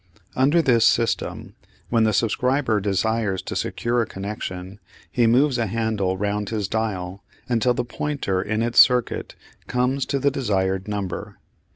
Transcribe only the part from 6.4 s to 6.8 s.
his